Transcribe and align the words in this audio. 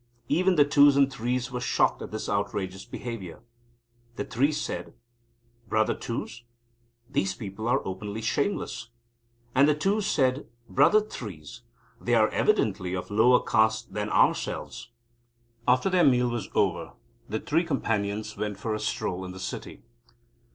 Even 0.29 0.55
the 0.55 0.65
Twos 0.65 0.97
and 0.97 1.13
Threes 1.13 1.51
were 1.51 1.61
shocked 1.61 2.01
at 2.01 2.09
this 2.09 2.27
outrageous 2.27 2.85
behaviour. 2.85 3.43
The 4.15 4.25
Threes 4.25 4.59
said; 4.59 4.95
"Brother 5.69 5.93
Twos, 5.93 6.43
these 7.07 7.35
people 7.35 7.67
are 7.67 7.85
openly 7.85 8.23
shameless!" 8.23 8.89
And 9.53 9.69
the 9.69 9.75
Twos 9.75 10.07
said: 10.07 10.47
"Brother 10.67 11.01
Threes, 11.01 11.61
they 12.01 12.15
are 12.15 12.29
evidently 12.29 12.95
of 12.95 13.11
lower 13.11 13.41
caste 13.43 13.93
than 13.93 14.09
ourselves!" 14.09 14.89
After 15.67 15.87
their 15.87 16.03
meal 16.03 16.29
was 16.29 16.49
over, 16.55 16.93
the 17.29 17.39
Three 17.39 17.63
Companions 17.63 18.35
went 18.35 18.57
for 18.57 18.73
a 18.73 18.79
stroll 18.79 19.23
in 19.23 19.33
the 19.33 19.39
city. 19.39 19.83